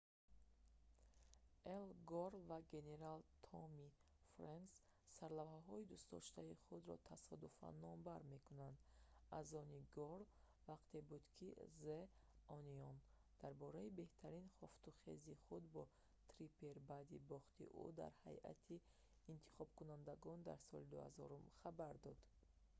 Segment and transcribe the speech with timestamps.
[1.79, 3.89] эл гор ва генерал томми
[4.33, 4.75] фрэнкс
[5.17, 8.77] сарлавҳаҳои дӯстдоштаи худро тасодуфан номбар мекунанд
[9.39, 10.21] аз они гор
[10.69, 11.47] вақте буд ки
[11.83, 11.99] the
[12.57, 12.95] onion
[13.41, 15.83] дар бораи беҳтарин хуфтухези худ бо
[16.31, 18.75] триппер баъди бохти ӯ дар ҳайати
[19.33, 22.19] интихобкунандагон дар соли 2000 хабар дод